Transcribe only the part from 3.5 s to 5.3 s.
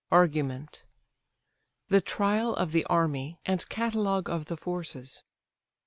CATALOGUE OF THE FORCES.